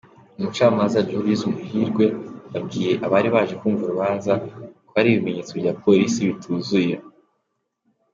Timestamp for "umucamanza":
0.37-1.05